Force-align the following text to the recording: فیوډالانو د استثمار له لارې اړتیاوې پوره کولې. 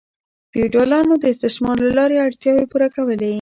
فیوډالانو 0.51 1.13
د 1.19 1.25
استثمار 1.33 1.77
له 1.85 1.91
لارې 1.97 2.17
اړتیاوې 2.25 2.65
پوره 2.71 2.87
کولې. 2.95 3.29